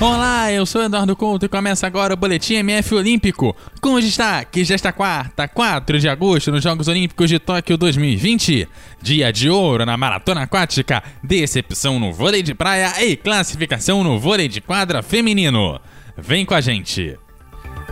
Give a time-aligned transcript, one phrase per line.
[0.00, 4.92] Olá, eu sou Eduardo Couto e começa agora o Boletim MF Olímpico, com destaque desta
[4.92, 8.68] quarta, 4 de agosto, nos Jogos Olímpicos de Tóquio 2020.
[9.02, 14.46] Dia de ouro na maratona aquática, decepção no vôlei de praia e classificação no vôlei
[14.46, 15.80] de quadra feminino.
[16.16, 17.18] Vem com a gente!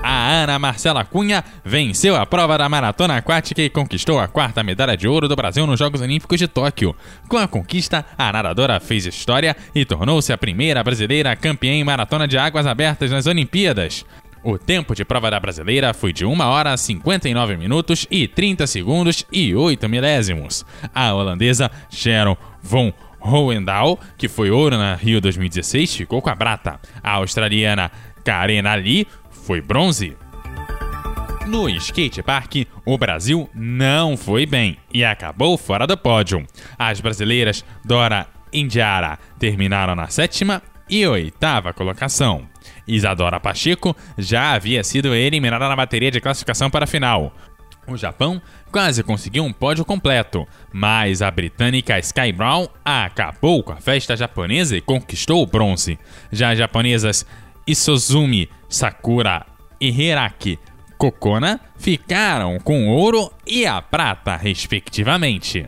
[0.08, 4.96] A Ana Marcela Cunha venceu a prova da maratona aquática e conquistou a quarta medalha
[4.96, 6.94] de ouro do Brasil nos Jogos Olímpicos de Tóquio.
[7.28, 12.28] Com a conquista, a nadadora fez história e tornou-se a primeira brasileira campeã em maratona
[12.28, 14.06] de águas abertas nas Olimpíadas.
[14.44, 19.26] O tempo de prova da brasileira foi de 1 hora 59 minutos e 30 segundos
[19.32, 20.64] e 8 milésimos.
[20.94, 22.92] A holandesa Sharon von
[23.26, 26.78] Hohendahl, que foi ouro na Rio 2016, ficou com a prata.
[27.02, 27.90] A australiana
[28.26, 30.16] Karen Ali foi bronze.
[31.46, 36.44] No skate park, o Brasil não foi bem e acabou fora do pódio.
[36.76, 40.60] As brasileiras Dora Indiara terminaram na sétima
[40.90, 42.48] e oitava colocação.
[42.84, 47.32] Isadora Pacheco já havia sido eliminada na bateria de classificação para a final.
[47.86, 53.76] O Japão quase conseguiu um pódio completo, mas a britânica Sky Brown acabou com a
[53.76, 55.96] festa japonesa e conquistou o bronze.
[56.32, 57.24] Já as japonesas
[57.66, 59.44] Isozumi Sakura
[59.80, 60.58] e Hiraki
[60.96, 65.66] Kokona ficaram com ouro e a prata, respectivamente.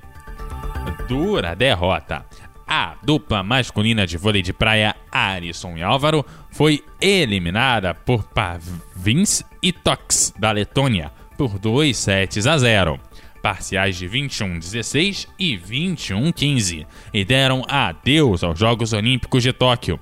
[1.07, 2.25] Dura derrota.
[2.67, 9.73] A dupla masculina de vôlei de praia Arisson e Álvaro foi eliminada por Pavins e
[9.73, 13.01] Tox, da Letônia, por 2 sets a 0
[13.43, 19.99] parciais de 21-16 e 21-15, e deram adeus aos Jogos Olímpicos de Tóquio.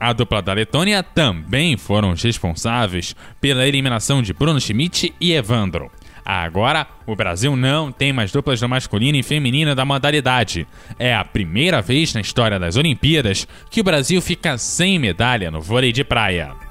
[0.00, 5.90] A dupla da Letônia também foram os responsáveis pela eliminação de Bruno Schmidt e Evandro.
[6.24, 10.66] Agora, o Brasil não tem mais duplas do masculino e feminino da modalidade.
[10.98, 15.60] É a primeira vez na história das Olimpíadas que o Brasil fica sem medalha no
[15.60, 16.67] vôlei de praia.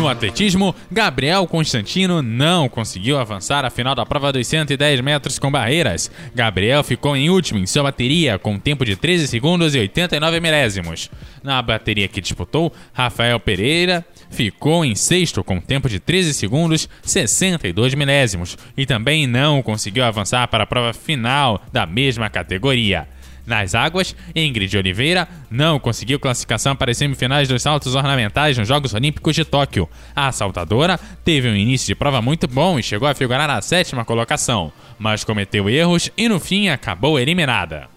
[0.00, 5.50] No atletismo, Gabriel Constantino não conseguiu avançar à final da prova dos 110 metros com
[5.50, 6.10] barreiras.
[6.34, 10.40] Gabriel ficou em último em sua bateria, com um tempo de 13 segundos e 89
[10.40, 11.10] milésimos.
[11.42, 16.88] Na bateria que disputou, Rafael Pereira ficou em sexto com um tempo de 13 segundos
[17.02, 23.06] 62 milésimos e também não conseguiu avançar para a prova final da mesma categoria.
[23.46, 28.94] Nas águas, Ingrid Oliveira não conseguiu classificação para as semifinais dos saltos ornamentais nos Jogos
[28.94, 29.88] Olímpicos de Tóquio.
[30.14, 34.04] A saltadora teve um início de prova muito bom e chegou a figurar na sétima
[34.04, 37.88] colocação, mas cometeu erros e no fim acabou eliminada.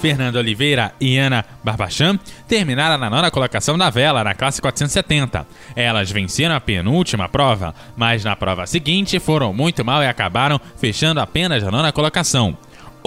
[0.00, 5.46] Fernanda Oliveira e Ana Barbachan terminaram na nona colocação da vela na classe 470.
[5.74, 11.20] Elas venceram a penúltima prova, mas na prova seguinte foram muito mal e acabaram fechando
[11.20, 12.56] apenas a nona colocação.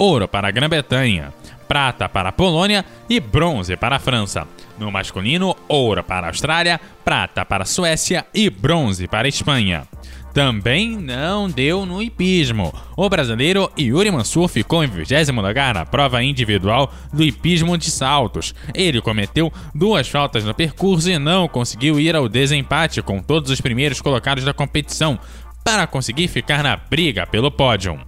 [0.00, 1.30] Ouro para a Grã-Bretanha
[1.68, 4.48] prata para a Polônia e bronze para a França.
[4.78, 9.86] No masculino, ouro para a Austrália, prata para a Suécia e bronze para a Espanha.
[10.32, 12.72] Também não deu no hipismo.
[12.96, 18.54] O brasileiro Yuri Mansur ficou em 20 lugar na prova individual do hipismo de saltos.
[18.72, 23.60] Ele cometeu duas faltas no percurso e não conseguiu ir ao desempate com todos os
[23.60, 25.18] primeiros colocados da competição
[25.62, 28.00] para conseguir ficar na briga pelo pódio.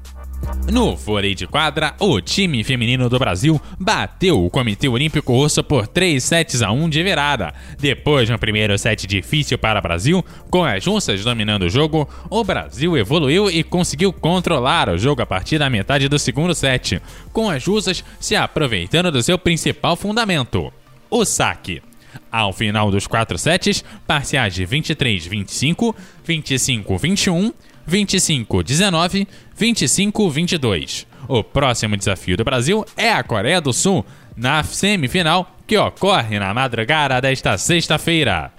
[0.71, 5.87] No vôlei de quadra, o time feminino do Brasil bateu o Comitê Olímpico Russo por
[5.87, 7.53] 3 sets a 1 de virada.
[7.79, 12.09] Depois de um primeiro set difícil para o Brasil, com as russas dominando o jogo,
[12.31, 17.01] o Brasil evoluiu e conseguiu controlar o jogo a partir da metade do segundo set,
[17.33, 20.73] com as russas se aproveitando do seu principal fundamento,
[21.11, 21.83] o saque.
[22.31, 25.95] Ao final dos quatro sets, parciais de 23-25,
[26.27, 27.53] 25-21,
[27.89, 29.27] 25-19,
[29.59, 31.07] 25-22.
[31.29, 34.05] O próximo desafio do Brasil é a Coreia do Sul,
[34.37, 38.53] na semifinal que ocorre na madrugada desta sexta-feira.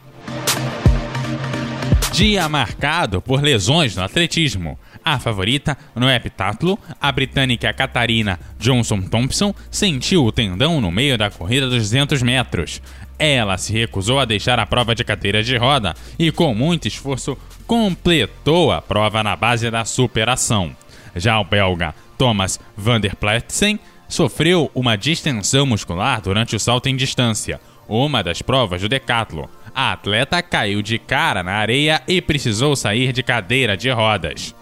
[2.13, 4.77] Dia marcado por lesões no atletismo.
[5.03, 11.29] A favorita no heptatlo, a britânica Catarina Johnson Thompson, sentiu o tendão no meio da
[11.29, 12.81] corrida dos 200 metros.
[13.17, 17.37] Ela se recusou a deixar a prova de cadeira de roda e, com muito esforço,
[17.65, 20.75] completou a prova na base da superação.
[21.15, 26.95] Já o belga Thomas van der Pletsen sofreu uma distensão muscular durante o salto em
[26.95, 29.49] distância, uma das provas do decatlo.
[29.73, 34.53] A atleta caiu de cara na areia e precisou sair de cadeira de rodas.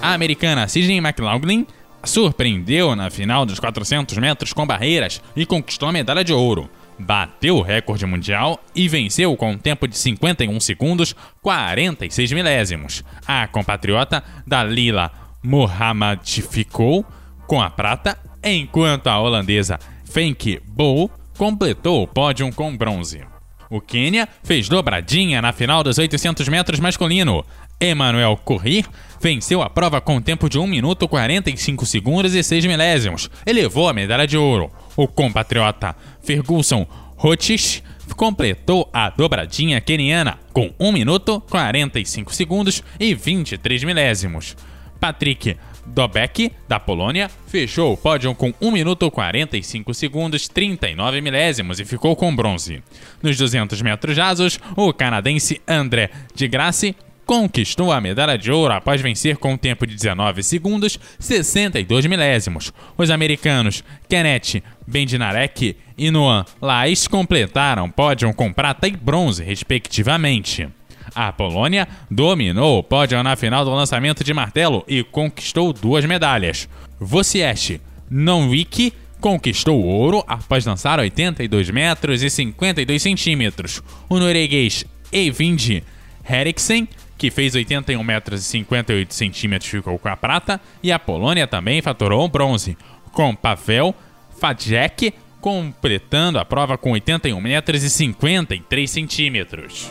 [0.00, 1.66] A americana Sidney McLaughlin
[2.04, 6.70] surpreendeu na final dos 400 metros com barreiras e conquistou a medalha de ouro.
[6.98, 13.04] Bateu o recorde mundial e venceu com um tempo de 51 segundos 46 milésimos.
[13.26, 15.10] A compatriota Dalila
[15.42, 17.06] Mohamed ficou
[17.46, 23.22] com a prata, enquanto a holandesa Fenke Bol completou o pódio com bronze.
[23.70, 27.44] O Quênia fez dobradinha na final dos 800 metros masculino.
[27.80, 28.86] Emmanuel Corrir
[29.20, 33.88] venceu a prova com tempo de 1 minuto 45 segundos e 6 milésimos e levou
[33.88, 34.70] a medalha de ouro.
[34.96, 36.86] O compatriota Ferguson
[37.16, 37.82] Rotich
[38.16, 44.56] completou a dobradinha queniana com 1 minuto 45 segundos e 23 milésimos.
[45.00, 51.84] Patrick Dobek, da Polônia, fechou o pódio com 1 minuto 45 segundos 39 milésimos e
[51.84, 52.82] ficou com bronze.
[53.22, 56.94] Nos 200 metros rasos, o canadense André de Grasse
[57.28, 62.72] conquistou a medalha de ouro após vencer com um tempo de 19 segundos 62 milésimos.
[62.96, 70.66] Os americanos Kenneth Bendinarek e Noam Lais completaram pódio com prata e bronze, respectivamente.
[71.14, 76.66] A Polônia dominou o pódio na final do lançamento de martelo e conquistou duas medalhas.
[76.98, 77.78] Wojciech
[78.08, 78.90] Nowicki
[79.20, 83.82] conquistou o ouro após lançar 82 metros e 52 centímetros.
[84.08, 85.82] O norueguês Eivind
[86.28, 86.88] Heriksen
[87.18, 91.82] que fez 81 metros e 58 centímetros, ficou com a prata, e a Polônia também
[91.82, 92.78] faturou o bronze,
[93.12, 93.94] com Pavel
[94.40, 99.90] Fadjek completando a prova com 81 metros e 53 centímetros.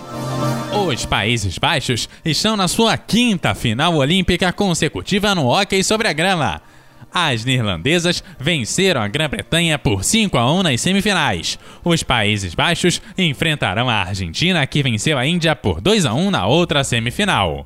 [0.88, 6.62] Os Países Baixos estão na sua quinta final olímpica consecutiva no hóquei sobre a grama.
[7.14, 11.58] As neerlandesas venceram a Grã-Bretanha por 5 a 1 nas semifinais.
[11.84, 16.46] Os Países Baixos enfrentarão a Argentina, que venceu a Índia por 2 a 1 na
[16.46, 17.66] outra semifinal.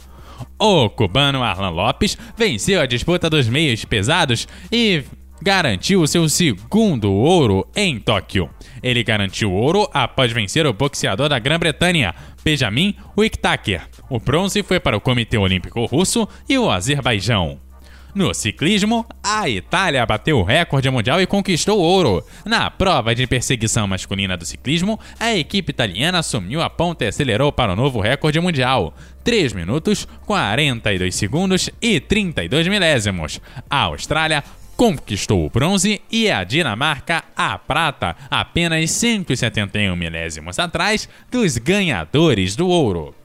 [0.60, 5.04] O cubano Arlan Lopes venceu a disputa dos meios pesados e
[5.42, 8.50] garantiu seu segundo ouro em Tóquio.
[8.82, 13.88] Ele garantiu ouro após vencer o boxeador da Grã-Bretanha, Benjamin Wiktaker.
[14.10, 17.71] O bronze foi para o Comitê Olímpico Russo e o Azerbaijão.
[18.14, 22.22] No ciclismo, a Itália bateu o recorde mundial e conquistou ouro.
[22.46, 27.54] Na prova de perseguição masculina do ciclismo, a equipe italiana assumiu a ponta e acelerou
[27.54, 28.94] para o novo recorde mundial.
[29.24, 33.40] 3 minutos, 42 segundos e 32 milésimos.
[33.70, 34.44] A Austrália
[34.76, 42.68] conquistou o bronze e a Dinamarca a prata, apenas 171 milésimos atrás dos ganhadores do
[42.68, 43.21] ouro.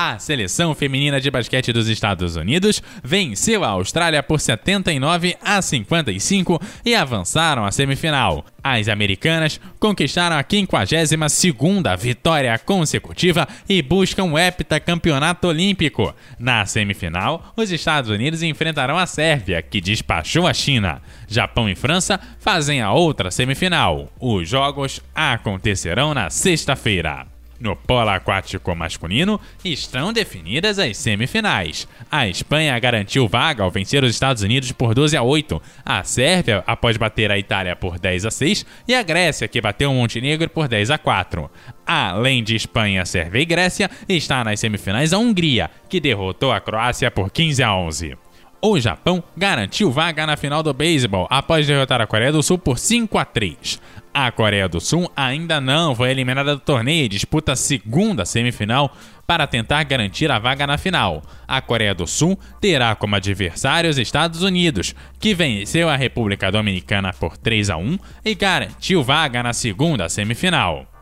[0.00, 6.62] A seleção feminina de basquete dos Estados Unidos venceu a Austrália por 79 a 55
[6.84, 8.46] e avançaram à semifinal.
[8.62, 16.14] As americanas conquistaram a 52ª vitória consecutiva e buscam o heptacampeonato olímpico.
[16.38, 21.02] Na semifinal, os Estados Unidos enfrentarão a Sérvia, que despachou a China.
[21.26, 24.12] Japão e França fazem a outra semifinal.
[24.20, 27.37] Os jogos acontecerão na sexta-feira.
[27.60, 31.88] No polo aquático masculino, estão definidas as semifinais.
[32.08, 36.62] A Espanha garantiu vaga ao vencer os Estados Unidos por 12 a 8, a Sérvia
[36.66, 40.48] após bater a Itália por 10 a 6 e a Grécia que bateu o Montenegro
[40.48, 41.50] por 10 a 4.
[41.84, 47.10] Além de Espanha, Sérvia e Grécia, está nas semifinais a Hungria, que derrotou a Croácia
[47.10, 48.16] por 15 a 11.
[48.60, 52.76] O Japão garantiu vaga na final do beisebol após derrotar a Coreia do Sul por
[52.76, 53.80] 5 a 3.
[54.20, 58.92] A Coreia do Sul ainda não foi eliminada do torneio e disputa a segunda semifinal
[59.24, 61.22] para tentar garantir a vaga na final.
[61.46, 67.12] A Coreia do Sul terá como adversário os Estados Unidos, que venceu a República Dominicana
[67.12, 70.97] por 3 a 1 e garantiu vaga na segunda semifinal.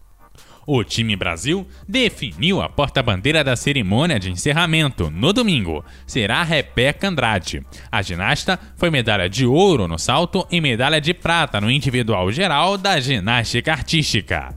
[0.66, 5.84] O time Brasil definiu a porta-bandeira da cerimônia de encerramento no domingo.
[6.04, 7.62] Será Rebeca Andrade.
[7.90, 12.76] A ginasta foi medalha de ouro no salto e medalha de prata no individual geral
[12.76, 14.52] da ginástica artística.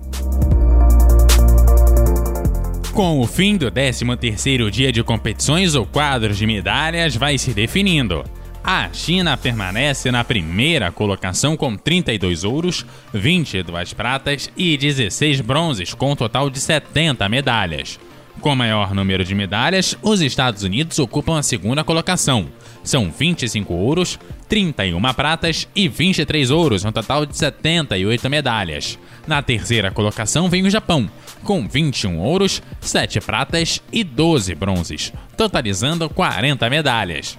[2.92, 8.25] Com o fim do 13º dia de competições, o quadro de medalhas vai se definindo.
[8.72, 16.12] A China permanece na primeira colocação com 32 ouros, 22 pratas e 16 bronzes, com
[16.12, 18.00] um total de 70 medalhas.
[18.40, 22.48] Com maior número de medalhas, os Estados Unidos ocupam a segunda colocação.
[22.84, 29.00] São 25 ouros, 31 pratas e 23 ouros, um total de 78 medalhas.
[29.26, 31.10] Na terceira colocação vem o Japão,
[31.44, 37.36] com 21 ouros, 7 pratas e 12 bronzes, totalizando 40 medalhas.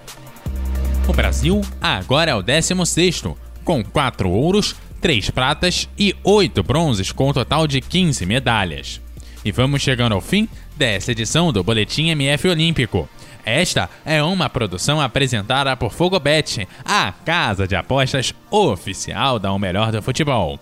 [1.10, 7.30] O Brasil agora é o 16º, com 4 ouros, 3 pratas e 8 bronzes, com
[7.30, 9.00] um total de 15 medalhas.
[9.44, 13.08] E vamos chegando ao fim desta edição do Boletim MF Olímpico.
[13.44, 19.90] Esta é uma produção apresentada por Fogobet, a casa de apostas oficial da O Melhor
[19.90, 20.60] do Futebol.